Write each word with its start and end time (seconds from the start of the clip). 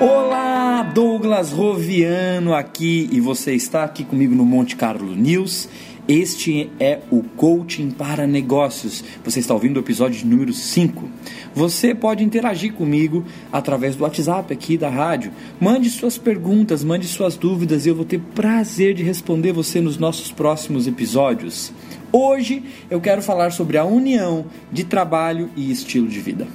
Olá, 0.00 0.82
Douglas 0.82 1.52
Roviano 1.52 2.54
aqui 2.54 3.08
e 3.12 3.20
você 3.20 3.54
está 3.54 3.84
aqui 3.84 4.04
comigo 4.04 4.34
no 4.34 4.44
Monte 4.44 4.76
Carlo 4.76 5.14
News. 5.14 5.68
Este 6.08 6.70
é 6.78 7.00
o 7.10 7.22
Coaching 7.22 7.90
para 7.90 8.26
Negócios. 8.26 9.02
Você 9.24 9.40
está 9.40 9.52
ouvindo 9.54 9.78
o 9.78 9.80
episódio 9.80 10.26
número 10.26 10.52
5. 10.52 11.08
Você 11.54 11.94
pode 11.94 12.22
interagir 12.22 12.74
comigo 12.74 13.24
através 13.52 13.96
do 13.96 14.04
WhatsApp 14.04 14.52
aqui 14.52 14.78
da 14.78 14.88
rádio. 14.88 15.32
Mande 15.60 15.90
suas 15.90 16.16
perguntas, 16.16 16.84
mande 16.84 17.08
suas 17.08 17.36
dúvidas 17.36 17.86
e 17.86 17.88
eu 17.88 17.96
vou 17.96 18.04
ter 18.04 18.20
prazer 18.20 18.94
de 18.94 19.02
responder 19.02 19.52
você 19.52 19.80
nos 19.80 19.98
nossos 19.98 20.30
próximos 20.30 20.86
episódios. 20.86 21.72
Hoje 22.12 22.62
eu 22.88 23.00
quero 23.00 23.20
falar 23.20 23.50
sobre 23.50 23.76
a 23.76 23.84
união 23.84 24.46
de 24.70 24.84
trabalho 24.84 25.50
e 25.56 25.72
estilo 25.72 26.06
de 26.06 26.20
vida. 26.20 26.46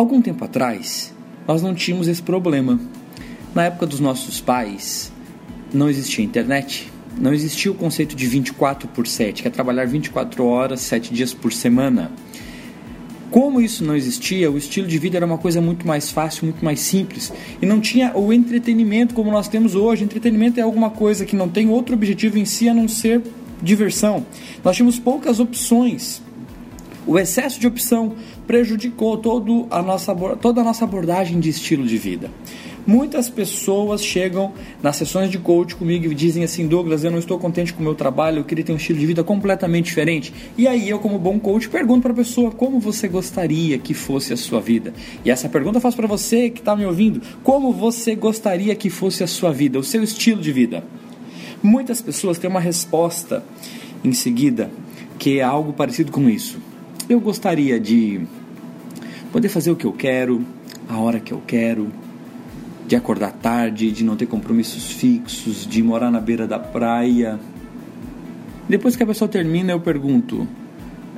Algum 0.00 0.22
tempo 0.22 0.42
atrás, 0.42 1.12
nós 1.46 1.60
não 1.60 1.74
tínhamos 1.74 2.08
esse 2.08 2.22
problema. 2.22 2.80
Na 3.54 3.64
época 3.64 3.86
dos 3.86 4.00
nossos 4.00 4.40
pais, 4.40 5.12
não 5.74 5.90
existia 5.90 6.24
internet, 6.24 6.90
não 7.20 7.34
existia 7.34 7.70
o 7.70 7.74
conceito 7.74 8.16
de 8.16 8.26
24 8.26 8.88
por 8.88 9.06
7, 9.06 9.42
que 9.42 9.48
é 9.48 9.50
trabalhar 9.50 9.86
24 9.86 10.42
horas, 10.46 10.80
7 10.80 11.12
dias 11.12 11.34
por 11.34 11.52
semana. 11.52 12.10
Como 13.30 13.60
isso 13.60 13.84
não 13.84 13.94
existia, 13.94 14.50
o 14.50 14.56
estilo 14.56 14.88
de 14.88 14.96
vida 14.96 15.18
era 15.18 15.26
uma 15.26 15.36
coisa 15.36 15.60
muito 15.60 15.86
mais 15.86 16.10
fácil, 16.10 16.46
muito 16.46 16.64
mais 16.64 16.80
simples. 16.80 17.30
E 17.60 17.66
não 17.66 17.78
tinha 17.78 18.16
o 18.16 18.32
entretenimento 18.32 19.14
como 19.14 19.30
nós 19.30 19.48
temos 19.48 19.74
hoje. 19.74 20.02
Entretenimento 20.02 20.58
é 20.58 20.62
alguma 20.62 20.88
coisa 20.88 21.26
que 21.26 21.36
não 21.36 21.46
tem 21.46 21.68
outro 21.68 21.94
objetivo 21.94 22.38
em 22.38 22.46
si 22.46 22.70
a 22.70 22.72
não 22.72 22.88
ser 22.88 23.20
diversão. 23.62 24.24
Nós 24.64 24.76
tínhamos 24.76 24.98
poucas 24.98 25.38
opções. 25.40 26.22
O 27.10 27.18
excesso 27.18 27.58
de 27.58 27.66
opção 27.66 28.12
prejudicou 28.46 29.18
todo 29.18 29.66
a 29.68 29.82
nossa, 29.82 30.14
toda 30.36 30.60
a 30.60 30.64
nossa 30.64 30.84
abordagem 30.84 31.40
de 31.40 31.48
estilo 31.48 31.84
de 31.84 31.98
vida. 31.98 32.30
Muitas 32.86 33.28
pessoas 33.28 34.00
chegam 34.00 34.52
nas 34.80 34.94
sessões 34.94 35.28
de 35.28 35.36
coach 35.36 35.74
comigo 35.74 36.06
e 36.06 36.14
dizem 36.14 36.44
assim: 36.44 36.68
Douglas, 36.68 37.02
eu 37.02 37.10
não 37.10 37.18
estou 37.18 37.36
contente 37.36 37.74
com 37.74 37.80
o 37.80 37.82
meu 37.82 37.96
trabalho, 37.96 38.38
eu 38.38 38.44
queria 38.44 38.64
ter 38.64 38.72
um 38.72 38.76
estilo 38.76 39.00
de 39.00 39.06
vida 39.06 39.24
completamente 39.24 39.86
diferente. 39.86 40.32
E 40.56 40.68
aí 40.68 40.88
eu, 40.88 41.00
como 41.00 41.18
bom 41.18 41.40
coach, 41.40 41.68
pergunto 41.68 42.02
para 42.02 42.12
a 42.12 42.14
pessoa 42.14 42.52
como 42.52 42.78
você 42.78 43.08
gostaria 43.08 43.76
que 43.76 43.92
fosse 43.92 44.32
a 44.32 44.36
sua 44.36 44.60
vida. 44.60 44.94
E 45.24 45.32
essa 45.32 45.48
pergunta 45.48 45.78
eu 45.78 45.82
faço 45.82 45.96
para 45.96 46.06
você 46.06 46.48
que 46.48 46.60
está 46.60 46.76
me 46.76 46.86
ouvindo: 46.86 47.20
como 47.42 47.72
você 47.72 48.14
gostaria 48.14 48.76
que 48.76 48.88
fosse 48.88 49.24
a 49.24 49.26
sua 49.26 49.50
vida, 49.50 49.80
o 49.80 49.82
seu 49.82 50.04
estilo 50.04 50.40
de 50.40 50.52
vida? 50.52 50.84
Muitas 51.60 52.00
pessoas 52.00 52.38
têm 52.38 52.48
uma 52.48 52.60
resposta 52.60 53.42
em 54.04 54.12
seguida 54.12 54.70
que 55.18 55.40
é 55.40 55.42
algo 55.42 55.72
parecido 55.72 56.12
com 56.12 56.30
isso. 56.30 56.69
Eu 57.10 57.18
gostaria 57.18 57.80
de 57.80 58.20
poder 59.32 59.48
fazer 59.48 59.72
o 59.72 59.74
que 59.74 59.84
eu 59.84 59.92
quero, 59.92 60.46
a 60.88 60.96
hora 61.00 61.18
que 61.18 61.32
eu 61.32 61.42
quero, 61.44 61.88
de 62.86 62.94
acordar 62.94 63.32
tarde, 63.32 63.90
de 63.90 64.04
não 64.04 64.14
ter 64.14 64.26
compromissos 64.26 64.92
fixos, 64.92 65.66
de 65.66 65.82
morar 65.82 66.08
na 66.12 66.20
beira 66.20 66.46
da 66.46 66.56
praia. 66.56 67.36
Depois 68.68 68.94
que 68.94 69.02
a 69.02 69.06
pessoa 69.08 69.26
termina, 69.28 69.72
eu 69.72 69.80
pergunto: 69.80 70.46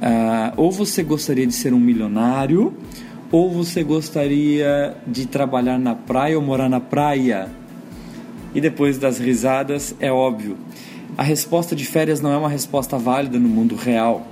ah, 0.01 0.55
ou 0.57 0.73
você 0.73 1.03
gostaria 1.03 1.47
de 1.47 1.53
ser 1.53 1.75
um 1.75 1.79
milionário, 1.79 2.73
ou 3.31 3.51
você 3.51 3.85
gostaria 3.85 4.97
de 5.07 5.27
trabalhar 5.27 5.79
na 5.79 5.95
praia 5.95 6.39
ou 6.39 6.43
morar 6.43 6.70
na 6.70 6.81
praia? 6.81 7.51
E 8.55 8.63
depois 8.63 8.97
das 8.97 9.19
risadas, 9.19 9.95
é 10.01 10.11
óbvio. 10.11 10.57
A 11.19 11.23
resposta 11.23 11.77
de 11.77 11.85
férias 11.85 12.23
não 12.23 12.33
é 12.33 12.37
uma 12.39 12.48
resposta 12.48 12.97
válida 12.97 13.39
no 13.39 13.47
mundo 13.47 13.75
real. 13.75 14.27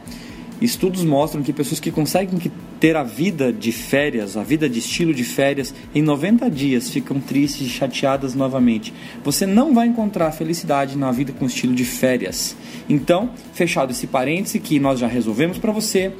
Estudos 0.61 1.05
mostram 1.05 1.43
que 1.43 1.53
pessoas 1.53 1.81
que 1.81 1.91
conseguem 1.91 2.39
ter 2.79 2.97
a 2.97 3.03
vida 3.03 3.53
de 3.53 3.73
férias, 3.73 4.37
a 4.37 4.43
vida 4.43 4.69
de 4.69 4.79
estilo 4.79 5.15
de 5.15 5.25
férias, 5.25 5.75
em 5.95 6.03
90 6.03 6.51
dias 6.51 6.91
ficam 6.91 7.19
tristes 7.19 7.67
e 7.67 7.71
chateadas 7.71 8.35
novamente. 8.35 8.93
Você 9.25 9.47
não 9.47 9.75
vai 9.75 9.87
encontrar 9.87 10.31
felicidade 10.33 10.99
na 10.99 11.11
vida 11.11 11.33
com 11.33 11.47
estilo 11.47 11.75
de 11.75 11.85
férias. 11.85 12.57
Então, 12.89 13.31
fechado 13.55 13.93
esse 13.93 14.07
parêntese 14.07 14.61
que 14.61 14.79
nós 14.79 14.99
já 14.99 15.07
resolvemos 15.07 15.59
para 15.59 15.73
você, 15.73 16.13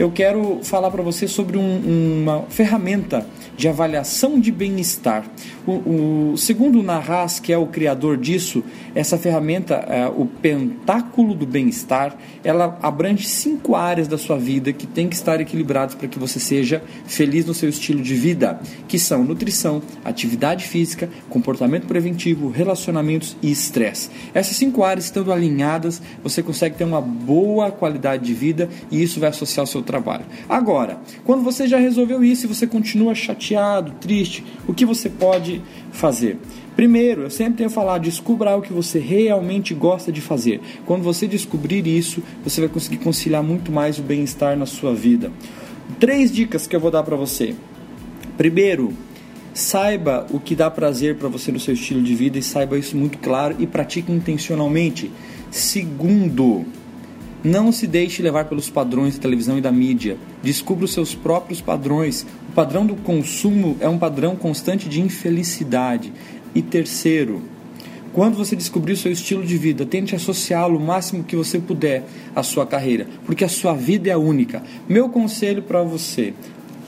eu 0.00 0.10
quero 0.10 0.60
falar 0.62 0.90
para 0.90 1.02
você 1.02 1.28
sobre 1.28 1.58
um, 1.58 2.22
uma 2.22 2.44
ferramenta 2.48 3.26
de 3.54 3.68
avaliação 3.68 4.40
de 4.40 4.50
bem-estar. 4.50 5.26
O, 5.66 6.32
o, 6.32 6.36
segundo 6.38 6.80
o 6.80 6.82
Narras, 6.82 7.38
que 7.38 7.52
é 7.52 7.58
o 7.58 7.66
criador 7.66 8.16
disso, 8.16 8.64
essa 8.94 9.18
ferramenta, 9.18 9.74
é, 9.74 10.06
o 10.06 10.24
pentáculo 10.24 11.34
do 11.34 11.46
bem-estar, 11.46 12.16
ela 12.42 12.78
abrange 12.80 13.28
cinco 13.28 13.76
áreas 13.76 14.08
da 14.08 14.16
sua 14.16 14.38
vida 14.38 14.72
que 14.72 14.86
tem 14.86 15.06
que 15.06 15.14
estar 15.14 15.38
equilibradas 15.38 15.94
para 15.94 16.08
que 16.08 16.18
você 16.18 16.40
seja 16.40 16.82
feliz 17.04 17.44
no 17.44 17.52
seu 17.52 17.68
estilo 17.68 18.00
de 18.00 18.14
vida, 18.14 18.58
que 18.88 18.98
são 18.98 19.22
nutrição, 19.22 19.82
atividade 20.02 20.66
física, 20.66 21.10
comportamento 21.28 21.86
preventivo, 21.86 22.48
relacionamentos 22.48 23.36
e 23.42 23.52
estresse. 23.52 24.08
Essas 24.32 24.56
cinco 24.56 24.82
áreas 24.82 25.04
estando 25.04 25.30
alinhadas, 25.30 26.00
você 26.24 26.42
consegue 26.42 26.76
ter 26.76 26.84
uma 26.84 27.02
boa 27.02 27.70
qualidade 27.70 28.24
de 28.24 28.32
vida 28.32 28.70
e 28.90 29.02
isso 29.02 29.20
vai 29.20 29.28
associar 29.28 29.64
ao 29.64 29.66
seu 29.66 29.82
trabalho. 29.90 30.24
Agora, 30.48 31.00
quando 31.24 31.42
você 31.42 31.66
já 31.66 31.78
resolveu 31.78 32.22
isso 32.22 32.46
e 32.46 32.48
você 32.48 32.66
continua 32.66 33.14
chateado, 33.14 33.92
triste, 34.00 34.44
o 34.68 34.72
que 34.72 34.86
você 34.86 35.08
pode 35.10 35.60
fazer? 35.90 36.38
Primeiro, 36.76 37.22
eu 37.22 37.30
sempre 37.30 37.58
tenho 37.58 37.70
falado, 37.70 38.02
descubra 38.02 38.56
o 38.56 38.62
que 38.62 38.72
você 38.72 38.98
realmente 38.98 39.74
gosta 39.74 40.12
de 40.12 40.20
fazer. 40.20 40.60
Quando 40.86 41.02
você 41.02 41.26
descobrir 41.26 41.86
isso, 41.86 42.22
você 42.44 42.60
vai 42.60 42.70
conseguir 42.70 42.98
conciliar 42.98 43.42
muito 43.42 43.72
mais 43.72 43.98
o 43.98 44.02
bem-estar 44.02 44.56
na 44.56 44.66
sua 44.66 44.94
vida. 44.94 45.32
Três 45.98 46.30
dicas 46.30 46.66
que 46.66 46.74
eu 46.74 46.80
vou 46.80 46.90
dar 46.90 47.02
para 47.02 47.16
você. 47.16 47.54
Primeiro, 48.36 48.94
saiba 49.52 50.26
o 50.30 50.38
que 50.38 50.54
dá 50.54 50.70
prazer 50.70 51.16
para 51.16 51.28
você 51.28 51.52
no 51.52 51.60
seu 51.60 51.74
estilo 51.74 52.02
de 52.02 52.14
vida 52.14 52.38
e 52.38 52.42
saiba 52.42 52.78
isso 52.78 52.96
muito 52.96 53.18
claro 53.18 53.56
e 53.58 53.66
pratique 53.66 54.12
intencionalmente. 54.12 55.10
Segundo, 55.50 56.64
não 57.42 57.72
se 57.72 57.86
deixe 57.86 58.22
levar 58.22 58.44
pelos 58.46 58.68
padrões 58.68 59.16
da 59.16 59.22
televisão 59.22 59.58
e 59.58 59.60
da 59.60 59.72
mídia. 59.72 60.16
Descubra 60.42 60.84
os 60.84 60.92
seus 60.92 61.14
próprios 61.14 61.60
padrões. 61.60 62.26
O 62.50 62.52
padrão 62.52 62.84
do 62.84 62.94
consumo 62.96 63.76
é 63.80 63.88
um 63.88 63.98
padrão 63.98 64.36
constante 64.36 64.88
de 64.88 65.00
infelicidade. 65.00 66.12
E 66.54 66.60
terceiro, 66.60 67.42
quando 68.12 68.36
você 68.36 68.56
descobrir 68.56 68.94
o 68.94 68.96
seu 68.96 69.12
estilo 69.12 69.44
de 69.44 69.56
vida, 69.56 69.86
tente 69.86 70.16
associá-lo 70.16 70.78
o 70.78 70.84
máximo 70.84 71.22
que 71.22 71.36
você 71.36 71.60
puder 71.60 72.04
à 72.34 72.42
sua 72.42 72.66
carreira, 72.66 73.06
porque 73.24 73.44
a 73.44 73.48
sua 73.48 73.72
vida 73.72 74.10
é 74.10 74.16
única. 74.16 74.62
Meu 74.88 75.08
conselho 75.08 75.62
para 75.62 75.82
você: 75.82 76.34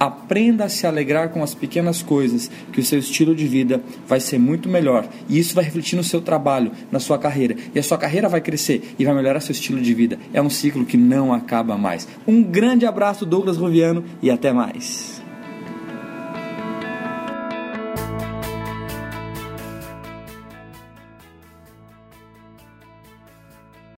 Aprenda 0.03 0.65
a 0.65 0.69
se 0.69 0.85
alegrar 0.85 1.29
com 1.29 1.45
as 1.45 1.55
pequenas 1.55 2.03
coisas, 2.03 2.51
que 2.73 2.81
o 2.81 2.85
seu 2.85 2.99
estilo 2.99 3.37
de 3.37 3.47
vida 3.47 3.81
vai 4.05 4.19
ser 4.19 4.37
muito 4.37 4.69
melhor. 4.69 5.07
E 5.29 5.39
isso 5.39 5.55
vai 5.55 5.63
refletir 5.63 5.95
no 5.95 6.03
seu 6.03 6.21
trabalho, 6.21 6.73
na 6.91 6.99
sua 6.99 7.21
carreira. 7.21 7.55
E 7.73 7.79
a 7.79 7.83
sua 7.85 7.97
carreira 7.97 8.29
vai 8.29 8.41
crescer 8.41 8.97
e 8.99 9.05
vai 9.05 9.15
melhorar 9.15 9.39
seu 9.39 9.53
estilo 9.53 9.81
de 9.81 9.95
vida. 9.95 10.19
É 10.33 10.43
um 10.43 10.51
ciclo 10.51 10.85
que 10.85 10.97
não 10.97 11.33
acaba 11.33 11.79
mais. 11.79 12.09
Um 12.27 12.43
grande 12.43 12.85
abraço, 12.85 13.25
Douglas 13.25 13.57
Roviano, 13.57 14.05
e 14.21 14.29
até 14.29 14.53
mais. 14.53 15.22